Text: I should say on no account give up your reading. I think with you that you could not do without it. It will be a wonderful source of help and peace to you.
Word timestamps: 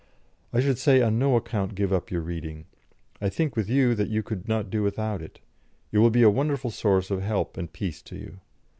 I 0.51 0.61
should 0.61 0.79
say 0.79 0.99
on 1.03 1.19
no 1.19 1.35
account 1.35 1.75
give 1.75 1.93
up 1.93 2.09
your 2.09 2.21
reading. 2.21 2.65
I 3.21 3.29
think 3.29 3.55
with 3.55 3.69
you 3.69 3.93
that 3.93 4.09
you 4.09 4.23
could 4.23 4.47
not 4.47 4.71
do 4.71 4.81
without 4.81 5.21
it. 5.21 5.41
It 5.91 5.99
will 5.99 6.09
be 6.09 6.23
a 6.23 6.29
wonderful 6.31 6.71
source 6.71 7.11
of 7.11 7.21
help 7.21 7.55
and 7.55 7.71
peace 7.71 8.01
to 8.01 8.15
you. 8.15 8.39